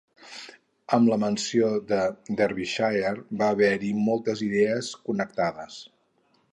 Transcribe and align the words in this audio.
Amb 0.97 1.11
la 1.11 1.17
menció 1.23 1.69
de 1.91 1.99
Derbyshire 2.41 3.13
va 3.43 3.53
haver-hi 3.57 3.93
moltes 4.09 4.45
idees 4.51 4.93
connectades. 5.07 5.83